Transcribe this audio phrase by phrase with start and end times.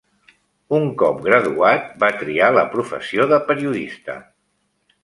[0.77, 4.19] Un cop graduat va triar la professió de periodista.